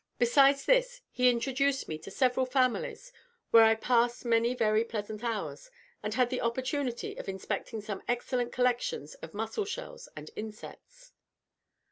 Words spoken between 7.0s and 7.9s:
of inspecting